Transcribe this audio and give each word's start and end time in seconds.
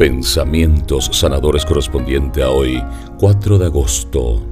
Pensamientos 0.00 1.10
sanadores 1.12 1.66
correspondiente 1.66 2.42
a 2.42 2.48
hoy, 2.48 2.82
4 3.18 3.58
de 3.58 3.66
agosto. 3.66 4.42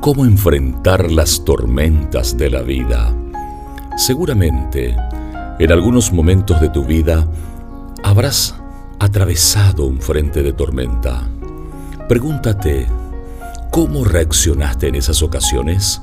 ¿Cómo 0.00 0.24
enfrentar 0.24 1.12
las 1.12 1.44
tormentas 1.44 2.38
de 2.38 2.48
la 2.48 2.62
vida? 2.62 3.14
Seguramente, 3.98 4.96
en 5.58 5.72
algunos 5.72 6.10
momentos 6.10 6.58
de 6.62 6.70
tu 6.70 6.86
vida, 6.86 7.28
habrás 8.02 8.54
atravesado 8.98 9.84
un 9.84 10.00
frente 10.00 10.42
de 10.42 10.54
tormenta. 10.54 11.28
Pregúntate, 12.08 12.86
¿cómo 13.70 14.04
reaccionaste 14.04 14.88
en 14.88 14.94
esas 14.94 15.22
ocasiones? 15.22 16.00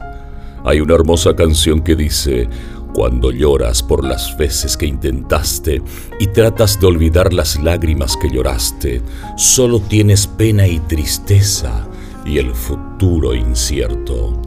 Hay 0.63 0.79
una 0.79 0.93
hermosa 0.93 1.35
canción 1.35 1.81
que 1.81 1.95
dice, 1.95 2.47
cuando 2.95 3.29
lloras 3.29 3.83
por 3.83 4.05
las 4.05 4.37
veces 4.37 4.77
que 4.77 4.85
intentaste 4.85 5.81
y 6.17 6.27
tratas 6.27 6.79
de 6.79 6.87
olvidar 6.87 7.33
las 7.33 7.61
lágrimas 7.61 8.15
que 8.15 8.29
lloraste, 8.29 9.01
solo 9.35 9.81
tienes 9.81 10.27
pena 10.27 10.65
y 10.65 10.79
tristeza 10.79 11.89
y 12.25 12.37
el 12.37 12.55
futuro 12.55 13.33
incierto. 13.33 14.41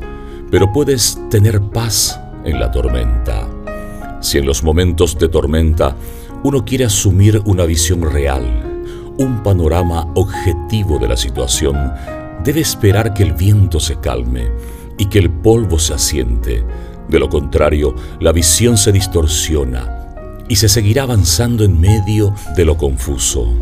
Pero 0.50 0.72
puedes 0.72 1.18
tener 1.28 1.60
paz 1.60 2.18
en 2.42 2.58
la 2.58 2.70
tormenta. 2.70 3.46
Si 4.22 4.38
en 4.38 4.46
los 4.46 4.64
momentos 4.64 5.18
de 5.18 5.28
tormenta 5.28 5.94
uno 6.42 6.64
quiere 6.64 6.86
asumir 6.86 7.42
una 7.44 7.66
visión 7.66 8.00
real, 8.00 8.46
un 9.18 9.42
panorama 9.42 10.10
objetivo 10.14 10.98
de 10.98 11.08
la 11.08 11.18
situación, 11.18 11.92
debe 12.44 12.60
esperar 12.60 13.12
que 13.12 13.24
el 13.24 13.34
viento 13.34 13.78
se 13.78 13.96
calme 13.96 14.50
y 14.96 15.04
que 15.06 15.18
el 15.18 15.30
polvo 15.30 15.78
se 15.78 15.92
asiente 15.92 16.64
de 17.08 17.18
lo 17.18 17.28
contrario, 17.28 17.94
la 18.20 18.32
visión 18.32 18.76
se 18.76 18.92
distorsiona 18.92 19.98
y 20.48 20.56
se 20.56 20.68
seguirá 20.68 21.04
avanzando 21.04 21.64
en 21.64 21.80
medio 21.80 22.34
de 22.56 22.64
lo 22.64 22.76
confuso. 22.76 23.54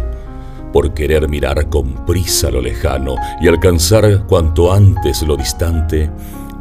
Por 0.72 0.94
querer 0.94 1.28
mirar 1.28 1.68
con 1.68 2.04
prisa 2.04 2.50
lo 2.50 2.60
lejano 2.60 3.16
y 3.40 3.48
alcanzar 3.48 4.26
cuanto 4.26 4.72
antes 4.72 5.22
lo 5.22 5.36
distante, 5.36 6.10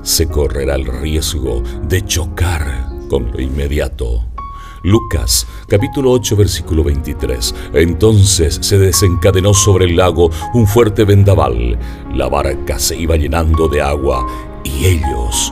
se 0.03 0.27
correrá 0.27 0.75
el 0.75 0.85
riesgo 0.85 1.63
de 1.87 2.03
chocar 2.05 2.87
con 3.09 3.31
lo 3.31 3.41
inmediato. 3.41 4.23
Lucas 4.83 5.47
capítulo 5.67 6.11
8 6.11 6.35
versículo 6.35 6.83
23. 6.83 7.55
Entonces 7.73 8.59
se 8.61 8.77
desencadenó 8.77 9.53
sobre 9.53 9.85
el 9.85 9.95
lago 9.95 10.29
un 10.53 10.67
fuerte 10.67 11.03
vendaval. 11.05 11.77
La 12.13 12.29
barca 12.29 12.77
se 12.77 12.95
iba 12.95 13.15
llenando 13.15 13.67
de 13.67 13.81
agua 13.81 14.25
y 14.63 14.85
ellos 14.85 15.51